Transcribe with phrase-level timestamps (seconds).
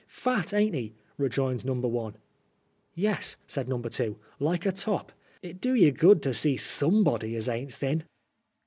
[0.23, 2.15] "Fat, ain't he?" rejoined number one."
[2.95, 4.17] Yes," said number two,"
[4.49, 5.11] like a top.
[5.43, 8.05] It do yer good to see some body as ain't thin."